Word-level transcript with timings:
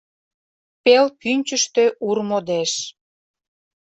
Пел 0.83 1.05
пӱнчыштӧ 1.19 1.85
ур 2.07 2.17
модеш 2.27 2.71